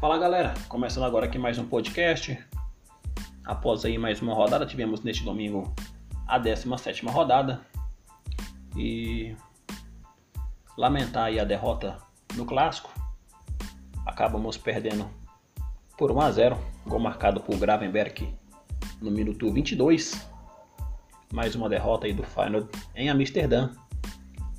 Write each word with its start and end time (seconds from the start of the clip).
Fala 0.00 0.16
galera, 0.16 0.54
começando 0.68 1.02
agora 1.02 1.26
aqui 1.26 1.40
mais 1.40 1.58
um 1.58 1.66
podcast. 1.66 2.38
Após 3.44 3.84
aí 3.84 3.98
mais 3.98 4.22
uma 4.22 4.32
rodada, 4.32 4.64
tivemos 4.64 5.02
neste 5.02 5.24
domingo 5.24 5.74
a 6.24 6.38
17 6.38 7.04
rodada. 7.06 7.60
E 8.76 9.34
lamentar 10.76 11.24
aí 11.24 11.40
a 11.40 11.44
derrota 11.44 11.98
no 12.36 12.46
clássico. 12.46 12.92
Acabamos 14.06 14.56
perdendo 14.56 15.10
por 15.96 16.12
1 16.12 16.20
a 16.20 16.30
0, 16.30 16.58
gol 16.86 17.00
marcado 17.00 17.40
por 17.40 17.58
Gravenberg 17.58 18.32
no 19.02 19.10
minuto 19.10 19.52
22. 19.52 20.30
Mais 21.32 21.56
uma 21.56 21.68
derrota 21.68 22.06
aí 22.06 22.12
do 22.12 22.22
Feyenoord 22.22 22.68
em 22.94 23.10
Amsterdã. 23.10 23.72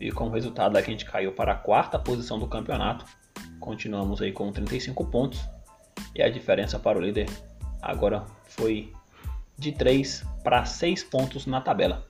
E 0.02 0.12
com 0.12 0.28
o 0.28 0.32
resultado 0.32 0.76
a 0.76 0.82
gente 0.82 1.06
caiu 1.06 1.32
para 1.32 1.54
a 1.54 1.56
quarta 1.56 1.98
posição 1.98 2.38
do 2.38 2.46
campeonato 2.46 3.06
Continuamos 3.60 4.22
aí 4.22 4.32
com 4.32 4.52
35 4.52 5.06
pontos. 5.06 5.42
E 6.16 6.22
a 6.22 6.30
diferença 6.30 6.80
para 6.80 6.98
o 6.98 7.02
líder 7.02 7.30
agora 7.82 8.26
foi 8.44 8.94
de 9.58 9.72
3 9.72 10.26
para 10.44 10.66
6 10.66 11.04
pontos 11.04 11.46
na 11.46 11.62
tabela. 11.62 12.08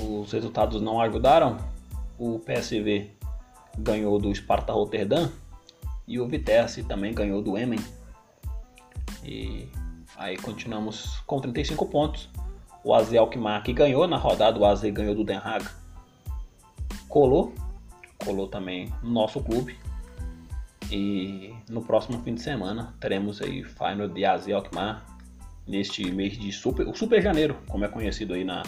Os 0.00 0.32
resultados 0.32 0.80
não 0.80 1.00
ajudaram. 1.00 1.58
O 2.18 2.38
PSV 2.38 3.10
ganhou 3.78 4.18
do 4.18 4.32
Sparta 4.34 4.72
Rotterdam 4.72 5.30
e 6.06 6.20
o 6.20 6.28
Vitesse 6.28 6.84
também 6.84 7.12
ganhou 7.12 7.42
do 7.42 7.58
Emen. 7.58 7.80
E 9.24 9.68
aí 10.16 10.36
continuamos 10.36 11.20
com 11.26 11.40
35 11.40 11.86
pontos. 11.86 12.28
O 12.84 12.94
AZ 12.94 13.12
Alkmaar 13.14 13.62
que 13.62 13.72
ganhou 13.72 14.06
na 14.06 14.16
rodada, 14.16 14.58
o 14.58 14.64
AZ 14.64 14.82
ganhou 14.82 15.14
do 15.14 15.24
Den 15.24 15.38
Haag. 15.38 15.66
Colou 17.08 17.54
colou 18.24 18.48
também 18.48 18.92
no 19.02 19.10
nosso 19.10 19.40
clube. 19.42 19.78
E 20.90 21.54
no 21.68 21.82
próximo 21.82 22.20
fim 22.22 22.34
de 22.34 22.42
semana 22.42 22.94
teremos 23.00 23.40
aí 23.40 23.64
Final 23.64 24.08
de 24.08 24.24
AZ 24.24 24.48
Alkmaar 24.48 25.04
neste 25.66 26.10
mês 26.10 26.36
de 26.38 26.52
super, 26.52 26.86
o 26.86 26.94
Super 26.94 27.22
Janeiro, 27.22 27.56
como 27.68 27.84
é 27.84 27.88
conhecido 27.88 28.34
aí 28.34 28.44
na, 28.44 28.62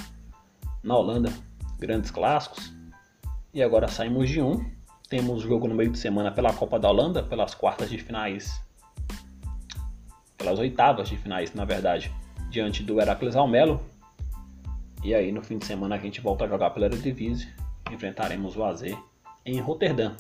na 0.82 0.96
Holanda, 0.96 1.32
grandes 1.78 2.10
clássicos. 2.10 2.72
E 3.52 3.62
agora 3.62 3.88
saímos 3.88 4.28
de 4.28 4.40
um. 4.40 4.64
Temos 5.08 5.42
jogo 5.42 5.68
no 5.68 5.74
meio 5.74 5.90
de 5.90 5.98
semana 5.98 6.32
pela 6.32 6.52
Copa 6.52 6.80
da 6.80 6.90
Holanda, 6.90 7.22
pelas 7.22 7.54
quartas 7.54 7.88
de 7.88 7.98
finais, 7.98 8.60
pelas 10.36 10.58
oitavas 10.58 11.08
de 11.08 11.16
finais, 11.16 11.54
na 11.54 11.64
verdade, 11.64 12.12
diante 12.50 12.82
do 12.82 13.00
Heracles 13.00 13.36
Almelo. 13.36 13.80
E 15.04 15.14
aí 15.14 15.30
no 15.30 15.42
fim 15.42 15.58
de 15.58 15.66
semana 15.66 15.94
a 15.94 15.98
gente 15.98 16.20
volta 16.20 16.44
a 16.44 16.48
jogar 16.48 16.70
pela 16.70 16.86
Eredivisie, 16.86 17.48
enfrentaremos 17.92 18.56
o 18.56 18.64
AZ 18.64 18.82
em 19.47 19.61
Roterdã. 19.61 20.16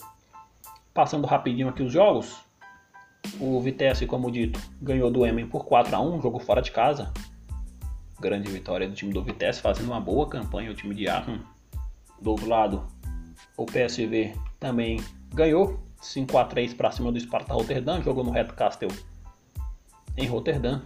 Passando 0.94 1.26
rapidinho 1.26 1.68
aqui 1.68 1.82
os 1.82 1.92
jogos, 1.92 2.36
o 3.40 3.60
Vitesse, 3.60 4.06
como 4.06 4.30
dito, 4.30 4.58
ganhou 4.80 5.10
do 5.10 5.26
Emen 5.26 5.46
por 5.46 5.64
4 5.64 5.94
a 5.94 6.00
1 6.00 6.22
jogo 6.22 6.38
fora 6.38 6.62
de 6.62 6.70
casa. 6.70 7.12
Grande 8.18 8.50
vitória 8.50 8.88
do 8.88 8.94
time 8.94 9.12
do 9.12 9.22
Vitesse, 9.22 9.60
fazendo 9.60 9.88
uma 9.88 10.00
boa 10.00 10.28
campanha, 10.28 10.70
o 10.70 10.74
time 10.74 10.94
de 10.94 11.08
Aachen. 11.08 11.42
Do 12.22 12.30
outro 12.30 12.48
lado, 12.48 12.86
o 13.56 13.66
PSV 13.66 14.34
também 14.58 15.02
ganhou 15.34 15.80
5 16.00 16.38
a 16.38 16.44
3 16.44 16.72
para 16.72 16.92
cima 16.92 17.12
do 17.12 17.20
Sparta 17.20 17.52
Rotterdam, 17.52 18.00
jogou 18.00 18.24
no 18.24 18.30
Red 18.30 18.46
Castle 18.46 18.88
em 20.16 20.26
Rotterdam. 20.26 20.82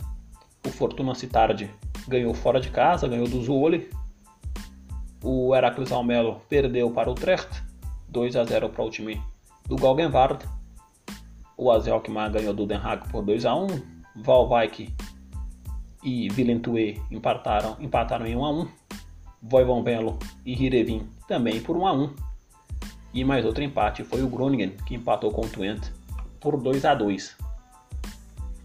O 0.67 0.71
Fortuna 0.71 1.15
Citardi 1.15 1.71
ganhou 2.09 2.35
fora 2.35 2.61
de 2.61 2.71
casa, 2.71 3.07
ganhou 3.07 3.29
do 3.29 3.43
Zuoli. 3.43 3.89
O 5.23 5.55
Heracles 5.55 5.93
Almelo 5.93 6.41
perdeu 6.49 6.91
para 6.91 7.09
o 7.09 7.13
Utrecht 7.13 7.70
2 8.11 8.37
a 8.37 8.45
0 8.45 8.69
para 8.71 8.85
o 8.85 8.91
time 8.91 9.23
do 9.67 9.77
Galgenward. 9.77 10.45
O 11.57 11.71
AZ 11.71 11.89
Alkmaar 11.89 12.33
ganhou 12.33 12.53
do 12.53 12.67
Den 12.67 12.79
Haag 12.79 13.09
por 13.09 13.25
2 13.25 13.45
a 13.45 13.55
1. 13.55 13.67
Valwijk 14.17 14.93
e 16.03 16.29
Villentue 16.31 17.01
empataram, 17.11 17.77
empataram 17.79 18.27
em 18.27 18.37
1 18.37 18.45
a 18.45 18.51
1. 18.51 18.69
Voivon 19.43 19.83
Velo 19.83 20.19
e 20.45 20.53
Hirevin 20.53 21.09
também 21.29 21.61
por 21.61 21.77
1 21.77 21.87
a 21.87 21.93
1. 21.93 22.15
E 23.15 23.25
mais 23.25 23.45
outro 23.45 23.63
empate 23.63 24.05
foi 24.05 24.23
o 24.23 24.29
Groningen 24.29 24.71
que 24.87 24.95
empatou 24.95 25.31
com 25.31 25.43
o 25.43 25.49
Twente 25.49 25.93
por 26.41 26.61
2 26.61 26.85
a 26.85 26.95
2. 26.95 27.37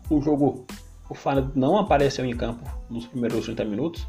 O 0.10 0.22
jogo, 0.22 0.66
o 1.10 1.16
Feyenoord 1.16 1.58
não 1.58 1.78
apareceu 1.78 2.26
em 2.26 2.36
campo 2.36 2.64
nos 2.90 3.08
primeiros 3.08 3.46
30 3.46 3.66
minutos. 3.66 4.08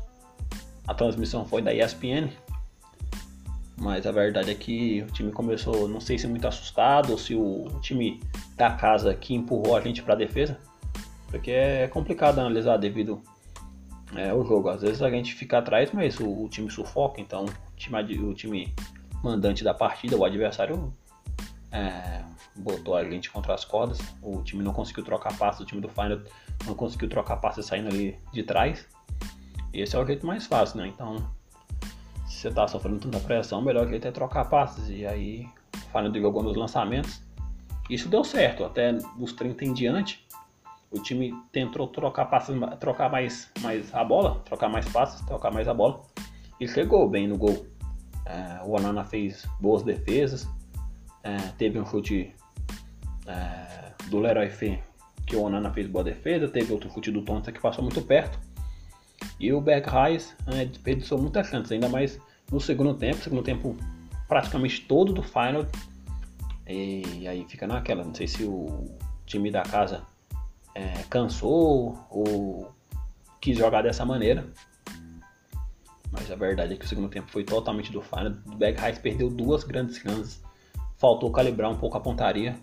A 0.86 0.94
transmissão 0.94 1.44
foi 1.44 1.62
da 1.62 1.74
ESPN, 1.74 2.30
mas 3.78 4.06
a 4.06 4.12
verdade 4.12 4.50
é 4.50 4.54
que 4.54 5.02
o 5.02 5.12
time 5.12 5.30
começou, 5.30 5.86
não 5.86 6.00
sei 6.00 6.18
se 6.18 6.26
muito 6.26 6.48
assustado 6.48 7.10
ou 7.10 7.18
se 7.18 7.34
o 7.34 7.68
time 7.80 8.20
da 8.56 8.70
casa 8.70 9.14
que 9.14 9.34
empurrou 9.34 9.76
a 9.76 9.80
gente 9.80 10.02
para 10.02 10.14
a 10.14 10.16
defesa, 10.16 10.58
porque 11.28 11.50
é 11.50 11.86
complicado 11.88 12.38
analisar 12.38 12.78
devido 12.78 13.20
é, 14.14 14.30
ao 14.30 14.44
jogo. 14.44 14.68
Às 14.68 14.82
vezes 14.82 15.02
a 15.02 15.10
gente 15.10 15.34
fica 15.34 15.58
atrás, 15.58 15.90
mas 15.92 16.18
o, 16.18 16.44
o 16.44 16.48
time 16.48 16.70
sufoca, 16.70 17.20
então 17.20 17.44
o 17.44 17.76
time, 17.76 18.18
o 18.18 18.34
time 18.34 18.74
mandante 19.22 19.62
da 19.62 19.74
partida, 19.74 20.16
o 20.16 20.24
adversário 20.24 20.92
é, 21.70 22.22
botou 22.56 22.96
a 22.96 23.04
gente 23.04 23.30
contra 23.30 23.54
as 23.54 23.64
cordas. 23.64 23.98
O 24.22 24.42
time 24.42 24.62
não 24.62 24.72
conseguiu 24.72 25.04
trocar 25.04 25.36
passes, 25.36 25.60
o 25.60 25.64
time 25.64 25.80
do 25.80 25.88
Final 25.88 26.20
não 26.64 26.74
conseguiu 26.74 27.08
trocar 27.08 27.36
passes 27.36 27.66
saindo 27.66 27.88
ali 27.88 28.18
de 28.32 28.42
trás. 28.42 28.86
Esse 29.72 29.94
é 29.96 29.98
o 29.98 30.06
jeito 30.06 30.26
mais 30.26 30.46
fácil, 30.46 30.78
né? 30.78 30.86
Então 30.86 31.30
você 32.36 32.50
tá 32.50 32.68
sofrendo 32.68 32.98
tanta 32.98 33.18
pressão, 33.18 33.62
melhor 33.62 33.88
jeito 33.88 34.06
é 34.06 34.10
trocar 34.10 34.44
passes. 34.44 34.88
E 34.90 35.06
aí, 35.06 35.48
falando 35.90 36.18
jogou 36.20 36.42
nos 36.42 36.56
lançamentos, 36.56 37.22
isso 37.88 38.08
deu 38.08 38.22
certo. 38.22 38.64
Até 38.64 38.96
os 39.18 39.32
30 39.32 39.64
em 39.64 39.72
diante, 39.72 40.26
o 40.90 41.00
time 41.00 41.34
tentou 41.50 41.88
trocar 41.88 42.26
passes, 42.26 42.54
trocar 42.78 43.10
mais, 43.10 43.50
mais 43.60 43.94
a 43.94 44.04
bola, 44.04 44.42
trocar 44.44 44.68
mais 44.68 44.86
passes, 44.88 45.20
trocar 45.22 45.50
mais 45.50 45.66
a 45.66 45.74
bola. 45.74 46.02
E 46.60 46.68
chegou 46.68 47.08
bem 47.08 47.26
no 47.26 47.38
gol. 47.38 47.66
É, 48.26 48.60
o 48.64 48.76
Anana 48.76 49.04
fez 49.04 49.46
boas 49.58 49.82
defesas. 49.82 50.48
É, 51.22 51.36
teve 51.56 51.80
um 51.80 51.86
chute 51.86 52.34
é, 53.26 53.92
do 54.08 54.18
Leroy 54.18 54.50
Fê, 54.50 54.80
que 55.26 55.36
o 55.36 55.42
Onana 55.42 55.72
fez 55.72 55.86
boa 55.86 56.04
defesa. 56.04 56.48
Teve 56.48 56.72
outro 56.72 56.90
chute 56.90 57.10
do 57.10 57.22
Tonta 57.22 57.50
que 57.50 57.60
passou 57.60 57.82
muito 57.82 58.02
perto. 58.02 58.38
E 59.38 59.52
o 59.52 59.60
Bergheis 59.60 60.34
é, 60.46 60.64
desperdiçou 60.64 61.18
muitas 61.18 61.46
chances, 61.48 61.70
ainda 61.72 61.88
mais 61.88 62.18
no 62.50 62.60
segundo 62.60 62.94
tempo. 62.94 63.16
Segundo 63.16 63.42
tempo 63.42 63.76
praticamente 64.28 64.82
todo 64.82 65.12
do 65.12 65.22
final. 65.22 65.66
E 66.66 67.26
aí 67.28 67.44
fica 67.48 67.66
naquela, 67.66 68.02
não 68.02 68.14
sei 68.14 68.26
se 68.26 68.42
o 68.44 68.90
time 69.24 69.50
da 69.50 69.62
casa 69.62 70.02
é, 70.74 71.02
cansou 71.08 71.98
ou 72.10 72.72
quis 73.40 73.56
jogar 73.56 73.82
dessa 73.82 74.04
maneira. 74.04 74.46
Mas 76.10 76.30
a 76.30 76.36
verdade 76.36 76.74
é 76.74 76.76
que 76.76 76.84
o 76.84 76.88
segundo 76.88 77.08
tempo 77.08 77.30
foi 77.30 77.44
totalmente 77.44 77.92
do 77.92 78.00
final. 78.00 78.32
O 78.46 78.56
Bergheis 78.56 78.98
perdeu 78.98 79.28
duas 79.28 79.64
grandes 79.64 79.98
chances. 79.98 80.42
Faltou 80.96 81.30
calibrar 81.30 81.70
um 81.70 81.76
pouco 81.76 81.96
a 81.96 82.00
pontaria. 82.00 82.58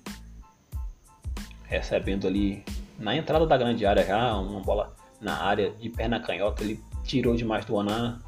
Recebendo 1.66 2.28
ali 2.28 2.64
na 2.98 3.16
entrada 3.16 3.46
da 3.46 3.58
grande 3.58 3.86
área 3.86 4.04
já, 4.04 4.36
uma 4.36 4.62
bola 4.62 4.96
na 5.24 5.42
área 5.42 5.72
de 5.72 5.90
perna 5.90 6.20
canhota, 6.20 6.64
ele 6.64 6.84
tirou 7.04 7.36
demais 7.36 7.66
do 7.66 7.76
Onana. 7.76 8.22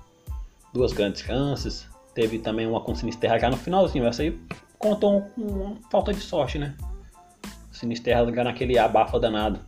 Duas 0.73 0.93
grandes 0.93 1.21
chances. 1.21 1.87
Teve 2.13 2.39
também 2.39 2.65
uma 2.65 2.81
com 2.81 2.95
Sinisterra 2.95 3.37
já 3.39 3.49
no 3.49 3.57
finalzinho. 3.57 4.05
Essa 4.05 4.21
aí 4.21 4.39
contou 4.77 5.21
com 5.21 5.77
falta 5.89 6.13
de 6.13 6.21
sorte, 6.21 6.57
né? 6.57 6.75
Sinisterra 7.71 8.31
já 8.33 8.43
naquele 8.43 8.77
abafa 8.77 9.19
danado. 9.19 9.59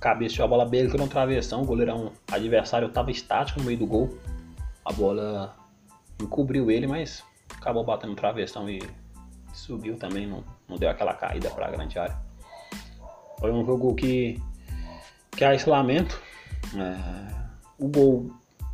Cabeceou 0.00 0.44
a 0.44 0.48
bola 0.48 0.64
beijou 0.64 0.98
no 0.98 1.08
travessão. 1.08 1.62
O 1.62 1.66
goleirão 1.66 2.12
adversário 2.30 2.88
estava 2.88 3.10
estático 3.10 3.60
no 3.60 3.66
meio 3.66 3.78
do 3.78 3.86
gol. 3.86 4.18
A 4.84 4.92
bola 4.92 5.56
encobriu 6.20 6.70
ele, 6.70 6.86
mas 6.86 7.22
acabou 7.56 7.84
batendo 7.84 8.10
no 8.10 8.16
travessão 8.16 8.68
e 8.68 8.80
subiu 9.52 9.96
também. 9.96 10.26
Não, 10.26 10.44
não 10.68 10.76
deu 10.76 10.88
aquela 10.88 11.14
caída 11.14 11.50
para 11.50 11.66
a 11.66 11.70
grande 11.70 11.98
área. 11.98 12.16
Foi 13.38 13.52
um 13.52 13.64
jogo 13.64 13.94
que, 13.94 14.40
que 15.30 15.44
isolamento. 15.44 16.20
É, 16.20 16.27
o 17.78 17.88
gol 17.88 18.30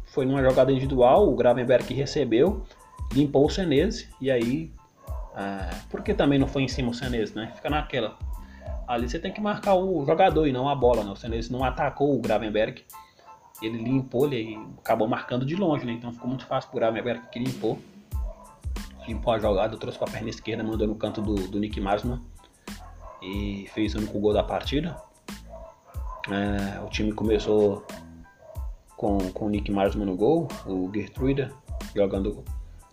foi 0.06 0.24
numa 0.24 0.42
jogada 0.42 0.70
individual, 0.70 1.28
o 1.28 1.34
Gravenberg 1.34 1.92
recebeu, 1.92 2.64
limpou 3.12 3.46
o 3.46 3.50
Senese 3.50 4.08
e 4.20 4.30
aí. 4.30 4.70
É, 5.36 5.74
por 5.90 6.02
que 6.02 6.14
também 6.14 6.38
não 6.38 6.46
foi 6.46 6.62
em 6.62 6.68
cima 6.68 6.90
o 6.90 6.94
Senese, 6.94 7.34
né? 7.34 7.52
Fica 7.56 7.68
naquela. 7.68 8.16
Ali 8.86 9.08
você 9.08 9.18
tem 9.18 9.32
que 9.32 9.40
marcar 9.40 9.74
o 9.74 10.04
jogador 10.06 10.46
e 10.46 10.52
não 10.52 10.68
a 10.68 10.74
bola, 10.74 11.02
né? 11.02 11.10
O 11.10 11.16
Senese 11.16 11.52
não 11.52 11.64
atacou 11.64 12.14
o 12.14 12.20
Gravenberg. 12.20 12.84
Ele 13.60 13.78
limpou, 13.78 14.26
ele 14.26 14.58
acabou 14.78 15.08
marcando 15.08 15.44
de 15.44 15.56
longe, 15.56 15.84
né? 15.84 15.92
Então 15.92 16.12
ficou 16.12 16.28
muito 16.28 16.46
fácil 16.46 16.70
pro 16.70 16.78
Gravenberg 16.78 17.26
que 17.32 17.38
limpou. 17.38 17.78
Limpou 19.08 19.32
a 19.32 19.38
jogada, 19.38 19.76
trouxe 19.76 19.98
com 19.98 20.04
a 20.04 20.10
perna 20.10 20.28
esquerda, 20.28 20.62
mandou 20.62 20.86
no 20.86 20.94
canto 20.94 21.20
do, 21.20 21.34
do 21.34 21.58
Nick 21.58 21.80
Marsman. 21.80 22.20
E 23.20 23.68
fez 23.74 23.94
o 23.94 23.98
único 23.98 24.18
gol 24.20 24.32
da 24.32 24.44
partida. 24.44 24.96
É, 26.30 26.80
o 26.80 26.88
time 26.88 27.12
começou 27.12 27.86
com, 28.96 29.18
com 29.32 29.46
o 29.46 29.50
Nick 29.50 29.70
Marsman 29.70 30.06
no 30.06 30.16
gol, 30.16 30.48
o 30.66 30.90
Gertruida 30.92 31.52
jogando 31.94 32.44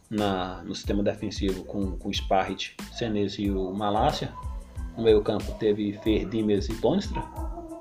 na, 0.09 0.61
no 0.63 0.75
sistema 0.75 1.01
defensivo 1.01 1.63
com, 1.63 1.97
com 1.97 2.09
o 2.09 2.13
Sparrit, 2.13 2.75
Senez 2.91 3.35
e 3.39 3.49
o 3.49 3.71
Malásia, 3.71 4.33
No 4.97 5.03
meio 5.03 5.21
campo 5.21 5.53
teve 5.57 5.93
Ferdimers 6.03 6.67
e 6.67 6.75
Tonstra. 6.75 7.23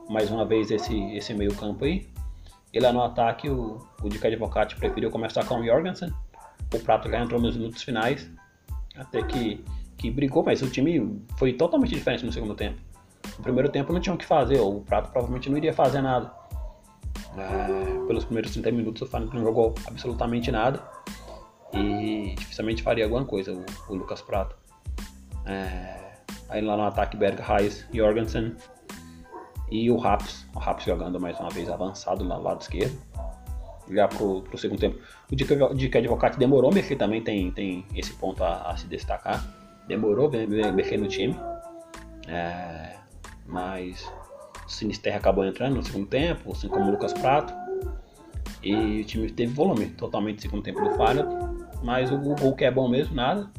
Mais 0.08 0.31
uma 0.31 0.44
vez 0.44 0.70
esse, 0.70 0.97
esse 1.14 1.35
meio 1.35 1.55
campo 1.55 1.85
aí. 1.85 2.08
E 2.73 2.79
lá 2.79 2.93
no 2.93 3.02
ataque 3.02 3.49
o, 3.49 3.79
o 4.00 4.08
Dick 4.08 4.25
Advocati 4.25 4.76
preferiu 4.76 5.11
começar 5.11 5.44
com 5.44 5.61
o 5.61 5.64
Jorgensen. 5.64 6.12
O 6.73 6.79
Prato 6.79 7.11
já 7.11 7.20
entrou 7.20 7.41
nos 7.41 7.56
minutos 7.56 7.82
finais. 7.82 8.31
Até 8.97 9.23
que, 9.25 9.64
que 9.97 10.11
brigou, 10.11 10.44
mas 10.44 10.62
o 10.62 10.70
time 10.70 11.20
foi 11.37 11.52
totalmente 11.52 11.94
diferente 11.94 12.25
no 12.25 12.32
segundo 12.32 12.55
tempo. 12.55 12.81
No 13.38 13.42
primeiro 13.42 13.68
tempo 13.68 13.92
não 13.92 14.00
tinha 14.00 14.14
o 14.14 14.18
que 14.18 14.26
fazer, 14.26 14.60
o 14.60 14.80
Prato 14.80 15.10
provavelmente 15.10 15.48
não 15.48 15.56
iria 15.56 15.72
fazer 15.72 16.00
nada. 16.00 16.32
É, 17.36 18.06
pelos 18.06 18.24
primeiros 18.24 18.52
30 18.52 18.72
minutos 18.72 19.02
o 19.02 19.06
Feyenoord 19.06 19.36
não 19.36 19.44
jogou 19.44 19.74
absolutamente 19.86 20.50
nada 20.50 20.82
e 21.72 22.34
dificilmente 22.36 22.82
faria 22.82 23.04
alguma 23.04 23.24
coisa 23.24 23.52
o, 23.52 23.64
o 23.88 23.94
Lucas 23.94 24.20
Prato. 24.20 24.56
É, 25.46 26.12
aí 26.48 26.60
lá 26.60 26.76
no 26.76 26.82
ataque 26.84 27.16
Berg, 27.16 27.40
Reis, 27.40 27.86
Jorgensen 27.92 28.54
e 29.70 29.90
o 29.90 29.96
Raps, 29.96 30.46
o 30.54 30.58
Raps 30.58 30.84
jogando 30.84 31.20
mais 31.20 31.38
uma 31.38 31.50
vez 31.50 31.68
avançado 31.68 32.24
no 32.24 32.42
lado 32.42 32.60
esquerdo. 32.60 32.98
Já 33.90 34.06
pro, 34.06 34.42
pro 34.42 34.56
segundo 34.56 34.78
tempo. 34.78 34.98
O 35.30 35.34
Dick 35.74 35.98
Advocati 35.98 36.38
demorou 36.38 36.72
mexer 36.72 36.94
também, 36.94 37.22
tem, 37.22 37.50
tem 37.50 37.84
esse 37.94 38.12
ponto 38.12 38.42
a, 38.44 38.70
a 38.70 38.76
se 38.76 38.86
destacar. 38.86 39.44
Demorou 39.88 40.30
mexer 40.72 40.96
no 40.96 41.08
time. 41.08 41.36
É, 42.28 43.00
mas 43.50 44.11
o 44.67 44.70
Sinisterra 44.70 45.19
acabou 45.19 45.44
entrando 45.44 45.76
no 45.76 45.82
segundo 45.82 46.06
tempo, 46.06 46.52
assim 46.52 46.69
como 46.69 46.87
o 46.87 46.91
Lucas 46.91 47.12
Prato. 47.12 47.52
E 48.62 49.00
o 49.00 49.05
time 49.05 49.31
teve 49.31 49.52
volume 49.52 49.87
totalmente 49.87 50.37
no 50.37 50.43
segundo 50.43 50.62
tempo 50.62 50.81
do 50.81 50.91
Feyenoord. 50.91 51.50
Mas 51.82 52.12
o 52.12 52.19
gol 52.19 52.55
que 52.55 52.64
é 52.64 52.70
bom 52.70 52.88
mesmo, 52.88 53.14
nada. 53.14 53.50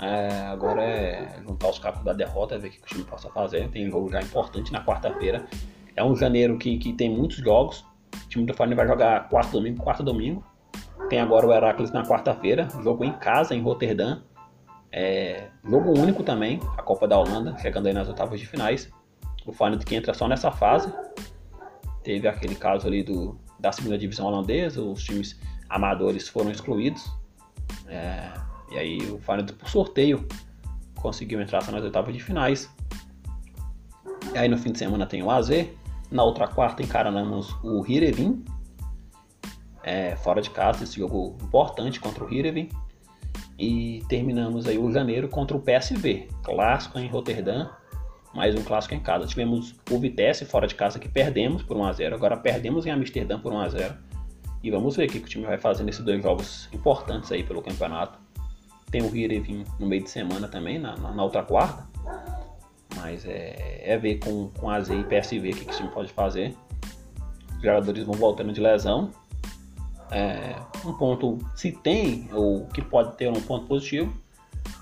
É, 0.00 0.46
agora 0.46 0.82
é 0.82 1.40
juntar 1.46 1.68
os 1.68 1.78
capos 1.78 2.02
da 2.02 2.12
derrota, 2.12 2.58
ver 2.58 2.68
o 2.68 2.70
que 2.70 2.78
o 2.78 2.86
time 2.86 3.04
possa 3.04 3.30
fazer. 3.30 3.68
Tem 3.68 3.88
jogo 3.90 4.10
já 4.10 4.20
importante 4.20 4.72
na 4.72 4.84
quarta-feira. 4.84 5.44
É 5.94 6.02
um 6.02 6.16
janeiro 6.16 6.58
que, 6.58 6.78
que 6.78 6.92
tem 6.92 7.10
muitos 7.10 7.36
jogos. 7.36 7.84
O 8.24 8.28
time 8.28 8.46
do 8.46 8.54
Feyenoord 8.54 8.76
vai 8.76 8.86
jogar 8.86 9.28
quarto 9.28 9.52
domingo, 9.52 9.82
quarto 9.82 10.02
domingo. 10.02 10.42
Tem 11.08 11.20
agora 11.20 11.46
o 11.46 11.52
Heracles 11.52 11.92
na 11.92 12.02
quarta-feira. 12.04 12.66
Jogo 12.82 13.04
em 13.04 13.12
casa, 13.12 13.54
em 13.54 13.60
Roterdã. 13.60 14.22
É, 14.92 15.48
jogo 15.64 15.98
único 15.98 16.22
também, 16.22 16.60
a 16.76 16.82
Copa 16.82 17.08
da 17.08 17.18
Holanda, 17.18 17.56
chegando 17.58 17.86
aí 17.86 17.94
nas 17.94 18.08
oitavas 18.08 18.38
de 18.38 18.46
finais. 18.46 18.90
O 19.46 19.52
Feyenoord 19.52 19.84
que 19.86 19.94
entra 19.96 20.12
só 20.12 20.28
nessa 20.28 20.52
fase. 20.52 20.92
Teve 22.04 22.28
aquele 22.28 22.54
caso 22.54 22.86
ali 22.86 23.02
do, 23.02 23.40
da 23.58 23.72
segunda 23.72 23.96
divisão 23.96 24.26
holandesa, 24.26 24.82
os 24.82 25.02
times 25.02 25.40
amadores 25.68 26.28
foram 26.28 26.50
excluídos. 26.50 27.10
É, 27.88 28.32
e 28.70 28.78
aí 28.78 28.98
o 29.10 29.18
Feyenoord 29.18 29.54
por 29.54 29.68
sorteio 29.68 30.26
conseguiu 31.00 31.40
entrar 31.40 31.62
só 31.62 31.72
nas 31.72 31.82
oitavas 31.82 32.12
de 32.12 32.22
finais. 32.22 32.70
E 34.34 34.38
aí 34.38 34.48
no 34.48 34.58
fim 34.58 34.72
de 34.72 34.78
semana 34.78 35.06
tem 35.06 35.22
o 35.22 35.30
AZ. 35.30 35.48
Na 36.10 36.22
outra 36.22 36.46
quarta 36.46 36.82
encaramos 36.82 37.56
o 37.64 37.84
Hirevin. 37.86 38.44
É, 39.82 40.14
fora 40.16 40.40
de 40.42 40.50
casa, 40.50 40.84
esse 40.84 40.98
jogo 40.98 41.36
importante 41.42 41.98
contra 41.98 42.22
o 42.24 42.32
Hirevin. 42.32 42.68
E 43.58 44.02
terminamos 44.08 44.66
aí 44.66 44.78
o 44.78 44.90
janeiro 44.90 45.28
contra 45.28 45.56
o 45.56 45.60
PSV, 45.60 46.28
clássico 46.42 46.98
em 46.98 47.08
Roterdã, 47.08 47.68
mais 48.34 48.54
um 48.54 48.62
clássico 48.62 48.94
em 48.94 49.00
casa. 49.00 49.26
Tivemos 49.26 49.74
o 49.90 49.98
Vitesse 49.98 50.44
fora 50.44 50.66
de 50.66 50.74
casa 50.74 50.98
que 50.98 51.08
perdemos 51.08 51.62
por 51.62 51.76
1 51.76 51.84
a 51.84 51.92
0 51.92 52.14
agora 52.14 52.36
perdemos 52.36 52.86
em 52.86 52.90
Amsterdã 52.90 53.38
por 53.38 53.52
1 53.52 53.58
a 53.58 53.68
0 53.68 53.94
E 54.62 54.70
vamos 54.70 54.96
ver 54.96 55.08
o 55.08 55.12
que 55.12 55.18
o 55.18 55.22
time 55.22 55.44
vai 55.44 55.58
fazer 55.58 55.84
nesses 55.84 56.04
dois 56.04 56.22
jogos 56.22 56.68
importantes 56.72 57.30
aí 57.30 57.42
pelo 57.42 57.62
campeonato. 57.62 58.18
Tem 58.90 59.02
o 59.02 59.14
Hirevin 59.14 59.64
no 59.78 59.86
meio 59.86 60.02
de 60.02 60.10
semana 60.10 60.48
também, 60.48 60.78
na, 60.78 60.96
na, 60.96 61.12
na 61.12 61.22
outra 61.22 61.42
quarta. 61.42 61.86
Mas 62.96 63.24
é, 63.26 63.80
é, 63.84 63.96
ver 63.96 64.18
com, 64.18 64.48
com 64.50 64.68
AZ 64.68 64.90
e 64.90 65.02
PSV 65.04 65.50
o 65.50 65.56
que, 65.56 65.64
que 65.64 65.72
o 65.72 65.76
time 65.76 65.88
pode 65.88 66.12
fazer. 66.12 66.54
Os 67.56 67.62
jogadores 67.62 68.04
vão 68.04 68.14
voltando 68.14 68.52
de 68.52 68.60
lesão 68.60 69.10
é, 70.12 70.54
um 70.84 70.92
ponto, 70.92 71.38
se 71.56 71.72
tem, 71.72 72.28
ou 72.32 72.66
que 72.66 72.82
pode 72.82 73.16
ter 73.16 73.28
um 73.28 73.40
ponto 73.40 73.66
positivo, 73.66 74.12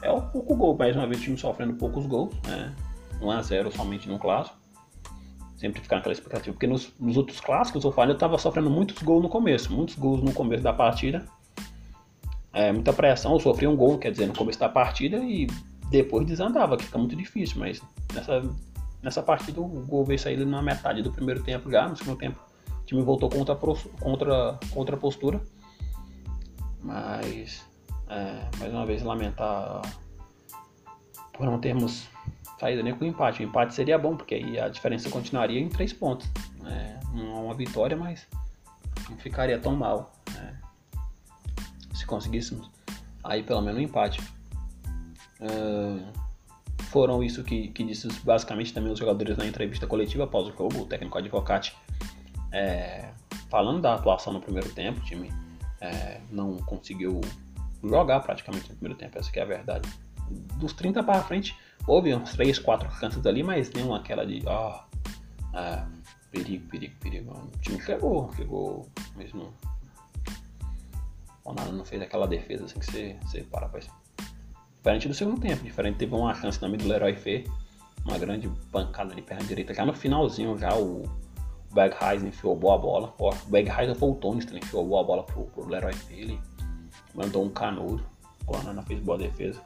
é 0.02 0.10
o 0.10 0.20
pouco 0.20 0.56
gol. 0.56 0.76
Mais 0.76 0.96
uma 0.96 1.06
vez 1.06 1.20
o 1.20 1.22
time 1.22 1.38
sofrendo 1.38 1.74
poucos 1.74 2.04
gols, 2.04 2.34
né? 2.46 2.74
1 3.22 3.30
a 3.30 3.42
0 3.42 3.70
somente 3.70 4.08
no 4.08 4.18
clássico. 4.18 4.58
Sempre 5.56 5.80
ficar 5.82 5.96
naquela 5.96 6.14
expectativa, 6.14 6.52
porque 6.52 6.66
nos, 6.66 6.92
nos 6.98 7.16
outros 7.16 7.38
clássicos 7.38 7.84
o 7.84 7.92
Falha 7.92 8.12
estava 8.12 8.38
sofrendo 8.38 8.70
muitos 8.70 9.00
gols 9.02 9.22
no 9.22 9.28
começo, 9.28 9.72
muitos 9.72 9.94
gols 9.94 10.22
no 10.22 10.32
começo 10.32 10.64
da 10.64 10.72
partida. 10.72 11.24
É, 12.52 12.72
muita 12.72 12.92
pressão, 12.92 13.38
sofria 13.38 13.70
um 13.70 13.76
gol, 13.76 13.98
quer 13.98 14.10
dizer, 14.10 14.26
no 14.26 14.34
começo 14.34 14.58
da 14.58 14.68
partida 14.68 15.18
e 15.18 15.46
depois 15.90 16.26
desandava, 16.26 16.76
que 16.76 16.84
fica 16.84 16.98
muito 16.98 17.14
difícil, 17.14 17.60
mas 17.60 17.80
nessa, 18.12 18.42
nessa 19.02 19.22
partida 19.22 19.60
o 19.60 19.68
gol 19.86 20.04
veio 20.04 20.18
sair 20.18 20.44
na 20.44 20.60
metade 20.60 21.02
do 21.02 21.12
primeiro 21.12 21.42
tempo 21.44 21.70
já, 21.70 21.88
no 21.88 21.96
segundo 21.96 22.18
tempo 22.18 22.49
time 22.90 23.02
voltou 23.02 23.30
contra, 23.30 23.54
contra, 23.54 24.58
contra 24.72 24.96
a 24.96 24.98
postura. 24.98 25.40
Mas, 26.82 27.64
é, 28.08 28.48
mais 28.58 28.72
uma 28.72 28.84
vez, 28.84 29.02
lamentar 29.02 29.82
por 31.32 31.46
não 31.46 31.60
termos 31.60 32.08
saído 32.58 32.82
nem 32.82 32.94
com 32.94 33.04
empate. 33.04 33.42
O 33.42 33.46
empate 33.46 33.74
seria 33.74 33.96
bom, 33.96 34.16
porque 34.16 34.34
aí 34.34 34.58
a 34.58 34.68
diferença 34.68 35.08
continuaria 35.08 35.60
em 35.60 35.68
três 35.68 35.92
pontos. 35.92 36.28
É, 36.66 36.98
não 37.14 37.36
é 37.36 37.40
uma 37.40 37.54
vitória, 37.54 37.96
mas 37.96 38.26
não 39.08 39.16
ficaria 39.18 39.58
tão 39.58 39.76
mal. 39.76 40.12
Né? 40.34 40.60
Se 41.94 42.04
conseguíssemos 42.04 42.68
aí 43.22 43.42
pelo 43.42 43.60
menos 43.60 43.78
um 43.78 43.84
empate. 43.84 44.20
Uh, 45.40 46.04
foram 46.90 47.22
isso 47.22 47.44
que, 47.44 47.68
que 47.68 47.84
disse 47.84 48.08
basicamente 48.24 48.74
também 48.74 48.92
os 48.92 48.98
jogadores 48.98 49.36
na 49.36 49.46
entrevista 49.46 49.86
coletiva 49.86 50.24
após 50.24 50.48
o 50.48 50.50
jogo. 50.50 50.80
O 50.80 50.86
técnico 50.86 51.16
Advocati 51.16 51.74
é, 52.52 53.10
falando 53.48 53.80
da 53.80 53.94
atuação 53.94 54.32
no 54.32 54.40
primeiro 54.40 54.70
tempo, 54.70 55.00
o 55.00 55.04
time 55.04 55.32
é, 55.80 56.20
não 56.30 56.56
conseguiu 56.58 57.20
jogar 57.82 58.20
praticamente 58.20 58.68
no 58.70 58.76
primeiro 58.76 58.98
tempo, 58.98 59.18
essa 59.18 59.30
é 59.34 59.42
a 59.42 59.46
verdade. 59.46 59.88
Dos 60.56 60.72
30 60.72 61.02
para 61.02 61.22
frente, 61.22 61.56
houve 61.86 62.14
uns 62.14 62.32
3, 62.32 62.58
4 62.58 62.90
chances 62.98 63.24
ali, 63.26 63.42
mas 63.42 63.70
nenhuma 63.72 63.98
aquela 63.98 64.26
de 64.26 64.42
ó, 64.46 64.84
oh, 65.54 66.00
perigo, 66.30 66.66
perigo, 66.68 66.94
perigo. 67.00 67.32
O 67.32 67.58
time 67.58 67.80
chegou, 67.80 68.32
chegou 68.34 68.88
mesmo. 69.16 69.52
O 71.44 71.52
Nada 71.52 71.72
não 71.72 71.84
fez 71.84 72.00
aquela 72.02 72.26
defesa 72.26 72.66
assim 72.66 72.78
que 72.78 72.86
você, 72.86 73.16
você 73.22 73.42
para 73.42 73.68
pra 73.68 73.80
Diferente 73.80 75.08
do 75.08 75.14
segundo 75.14 75.40
tempo, 75.40 75.62
diferente 75.62 75.98
teve 75.98 76.14
uma 76.14 76.34
chance 76.34 76.58
também 76.58 76.78
do 76.78 76.88
Leroy 76.88 77.14
Fê, 77.14 77.44
uma 78.04 78.16
grande 78.18 78.48
pancada 78.70 79.14
de 79.14 79.20
perna 79.20 79.44
direita, 79.44 79.74
já 79.74 79.84
no 79.84 79.92
finalzinho 79.92 80.56
já 80.56 80.74
o 80.74 81.02
Bergheisen 81.72 82.28
enfiou 82.28 82.56
boa 82.56 82.78
bola. 82.78 83.14
o 83.18 83.30
Bergheisen 83.46 83.94
foi 83.94 84.10
o 84.10 84.14
Tony 84.14 84.44
enfiou 84.56 84.86
boa 84.86 85.04
bola 85.04 85.22
pro, 85.22 85.44
pro 85.44 85.68
Leroy 85.68 85.92
Philly. 85.92 86.40
Mandou 87.14 87.44
um 87.44 87.50
canudo. 87.50 88.04
O 88.46 88.56
Anana 88.56 88.82
fez 88.82 89.00
boa 89.00 89.16
defesa. 89.16 89.60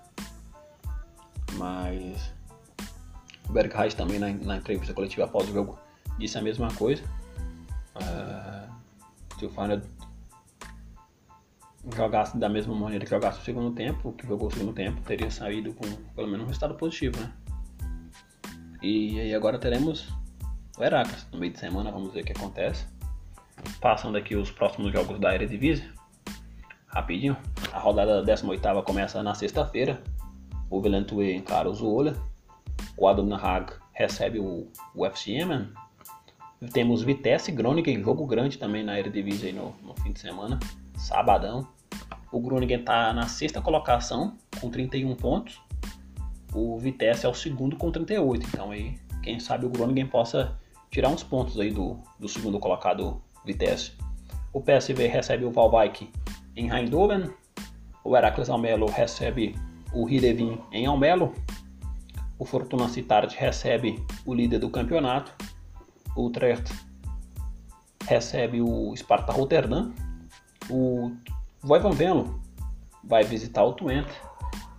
Mas 1.54 2.32
o 3.48 3.52
Bergheisen 3.52 3.96
também 3.96 4.18
na, 4.18 4.28
na, 4.28 4.56
entrevista 4.56 4.92
coletiva 4.92 5.24
após 5.24 5.48
o 5.48 5.52
jogo 5.52 5.78
disse 6.18 6.36
a 6.36 6.42
mesma 6.42 6.68
coisa. 6.74 7.02
Uh, 7.96 8.72
se 9.38 9.46
o 9.46 9.50
Feyenoord 9.50 9.86
jogasse 11.94 12.36
da 12.38 12.48
mesma 12.48 12.74
maneira 12.74 13.04
que 13.04 13.10
jogasse 13.10 13.40
o 13.40 13.44
segundo 13.44 13.74
tempo, 13.74 14.12
que 14.12 14.26
jogou 14.26 14.48
o 14.48 14.50
segundo 14.50 14.72
tempo, 14.72 15.00
teria 15.02 15.30
saído 15.30 15.72
com 15.74 15.86
pelo 16.14 16.28
menos 16.28 16.44
um 16.44 16.48
resultado 16.48 16.74
positivo, 16.74 17.18
né? 17.20 17.32
E 18.82 19.20
aí 19.20 19.34
agora 19.34 19.58
teremos 19.58 20.12
o 20.78 20.82
Heracles 20.82 21.26
no 21.32 21.38
meio 21.38 21.52
de 21.52 21.58
semana, 21.58 21.90
vamos 21.90 22.12
ver 22.12 22.22
o 22.22 22.24
que 22.24 22.32
acontece. 22.32 22.86
Passando 23.80 24.18
aqui 24.18 24.34
os 24.34 24.50
próximos 24.50 24.92
jogos 24.92 25.18
da 25.20 25.34
Eredivisie, 25.34 25.88
rapidinho. 26.86 27.36
A 27.72 27.78
rodada 27.78 28.22
18 28.22 28.82
começa 28.82 29.22
na 29.22 29.34
sexta-feira. 29.34 30.02
O 30.68 30.80
Velentue 30.80 31.34
encara 31.34 31.68
o 31.68 31.74
Zuola. 31.74 32.14
O 32.96 33.08
Adon 33.08 33.32
Haag 33.34 33.72
recebe 33.92 34.38
o, 34.38 34.68
o 34.94 35.06
FC 35.06 35.32
Yemen. 35.32 35.68
Temos 36.72 37.02
Vitesse 37.02 37.50
e 37.50 37.54
Groningen, 37.54 38.02
jogo 38.02 38.26
grande 38.26 38.58
também 38.58 38.82
na 38.82 38.98
Eredivisie 38.98 39.52
no, 39.52 39.74
no 39.82 39.94
fim 40.02 40.12
de 40.12 40.20
semana, 40.20 40.58
sabadão. 40.96 41.68
O 42.32 42.40
Groningen 42.40 42.80
está 42.80 43.12
na 43.12 43.28
sexta 43.28 43.60
colocação 43.60 44.36
com 44.60 44.70
31 44.70 45.14
pontos. 45.14 45.60
O 46.52 46.78
Vitesse 46.78 47.26
é 47.26 47.28
o 47.28 47.34
segundo 47.34 47.76
com 47.76 47.90
38. 47.90 48.46
Então 48.46 48.70
aí, 48.70 48.98
quem 49.22 49.38
sabe 49.38 49.66
o 49.66 49.68
Groningen 49.68 50.06
possa 50.06 50.58
tirar 50.94 51.08
uns 51.08 51.24
pontos 51.24 51.58
aí 51.58 51.72
do, 51.72 51.98
do 52.20 52.28
segundo 52.28 52.60
colocado 52.60 53.20
Vitesse. 53.44 53.90
O 54.52 54.60
PSV 54.60 55.08
recebe 55.08 55.44
o 55.44 55.50
Valbike 55.50 56.08
em 56.54 56.70
Eindhoven. 56.70 57.30
O 58.04 58.16
Heracles 58.16 58.48
Almelo 58.48 58.86
recebe 58.86 59.56
o 59.92 60.08
Hirevin 60.08 60.56
em 60.70 60.86
Almelo. 60.86 61.34
O 62.38 62.44
Fortuna 62.44 62.88
Cittard 62.88 63.34
recebe 63.36 64.00
o 64.24 64.32
líder 64.32 64.60
do 64.60 64.70
campeonato. 64.70 65.34
O 66.14 66.26
Utrecht 66.26 66.72
recebe 68.06 68.60
o 68.60 68.94
Sparta 68.96 69.32
Rotterdam. 69.32 69.92
O 70.70 71.10
Voivan 71.60 71.90
Venlo 71.90 72.40
vai 73.02 73.24
visitar 73.24 73.64
o 73.64 73.72
Twente. 73.72 74.14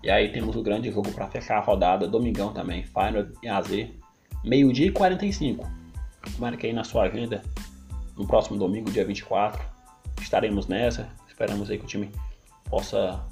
E 0.02 0.10
aí 0.10 0.32
temos 0.32 0.56
o 0.56 0.64
grande 0.64 0.90
jogo 0.90 1.12
para 1.12 1.28
fechar 1.28 1.58
a 1.58 1.62
rodada, 1.62 2.08
domingão 2.08 2.54
também, 2.54 2.86
Final 2.86 3.26
e 3.44 3.50
AZ, 3.50 3.90
meio-dia 4.46 4.88
e 4.88 4.92
45. 4.92 5.75
Marquei 6.38 6.74
na 6.74 6.84
sua 6.84 7.04
agenda 7.04 7.42
no 8.18 8.26
próximo 8.26 8.58
domingo, 8.58 8.92
dia 8.92 9.06
24. 9.06 9.62
Estaremos 10.22 10.68
nessa. 10.68 11.10
Esperamos 11.28 11.70
aí 11.70 11.78
que 11.78 11.86
o 11.86 11.88
time 11.88 12.12
possa 12.70 13.24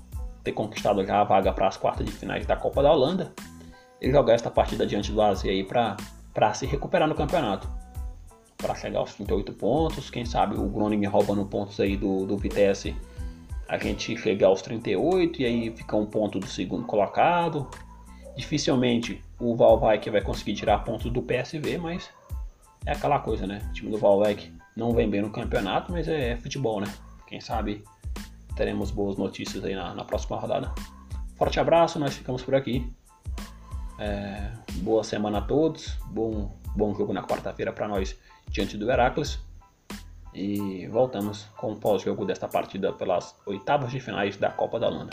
ter 0.43 0.51
conquistado 0.51 1.05
já 1.05 1.21
a 1.21 1.23
vaga 1.23 1.53
para 1.53 1.67
as 1.67 1.77
quartas 1.77 2.05
de 2.05 2.11
finais 2.11 2.45
da 2.45 2.55
Copa 2.55 2.83
da 2.83 2.91
Holanda 2.91 3.33
e 4.01 4.11
jogar 4.11 4.33
esta 4.33 4.51
partida 4.51 4.85
diante 4.85 5.11
do 5.11 5.21
AZ 5.21 5.45
aí 5.45 5.63
para 5.63 6.53
se 6.53 6.65
recuperar 6.65 7.07
no 7.07 7.15
campeonato. 7.15 7.69
Para 8.57 8.75
chegar 8.75 8.99
aos 8.99 9.13
38 9.13 9.53
pontos, 9.53 10.09
quem 10.09 10.25
sabe 10.25 10.55
o 10.55 10.67
Groningen 10.67 11.09
roubando 11.09 11.45
pontos 11.45 11.79
aí 11.79 11.95
do, 11.95 12.25
do 12.25 12.37
Vitesse, 12.37 12.95
a 13.67 13.77
gente 13.77 14.17
chegar 14.17 14.47
aos 14.47 14.61
38 14.61 15.41
e 15.41 15.45
aí 15.45 15.71
fica 15.71 15.95
um 15.95 16.05
ponto 16.05 16.39
do 16.39 16.47
segundo 16.47 16.85
colocado. 16.85 17.67
Dificilmente 18.35 19.23
o 19.39 19.55
Valvik 19.55 20.09
vai 20.09 20.21
conseguir 20.21 20.55
tirar 20.55 20.79
pontos 20.79 21.11
do 21.11 21.21
PSV, 21.21 21.77
mas 21.77 22.09
é 22.85 22.91
aquela 22.91 23.19
coisa, 23.19 23.47
né? 23.47 23.61
O 23.69 23.73
time 23.73 23.91
do 23.91 23.97
Valvik 23.97 24.53
não 24.75 24.93
vem 24.93 25.09
bem 25.09 25.21
no 25.21 25.29
campeonato, 25.29 25.91
mas 25.91 26.07
é, 26.07 26.31
é 26.31 26.37
futebol, 26.37 26.81
né? 26.81 26.87
Quem 27.27 27.39
sabe 27.39 27.83
teremos 28.55 28.91
boas 28.91 29.17
notícias 29.17 29.63
aí 29.63 29.75
na, 29.75 29.93
na 29.93 30.03
próxima 30.03 30.37
rodada. 30.37 30.73
Forte 31.35 31.59
abraço, 31.59 31.99
nós 31.99 32.15
ficamos 32.15 32.43
por 32.43 32.55
aqui. 32.55 32.91
É, 33.99 34.51
boa 34.77 35.03
semana 35.03 35.39
a 35.39 35.41
todos. 35.41 35.97
Bom, 36.07 36.55
bom 36.75 36.93
jogo 36.95 37.13
na 37.13 37.23
quarta-feira 37.23 37.71
para 37.71 37.87
nós 37.87 38.17
diante 38.47 38.77
do 38.77 38.89
Heracles. 38.89 39.39
E 40.33 40.87
voltamos 40.87 41.45
com 41.57 41.73
o 41.73 41.75
pós-jogo 41.75 42.25
desta 42.25 42.47
partida 42.47 42.91
pelas 42.91 43.35
oitavas 43.45 43.91
de 43.91 43.99
finais 43.99 44.35
da 44.37 44.49
Copa 44.49 44.79
da 44.79 44.87
Holanda. 44.87 45.11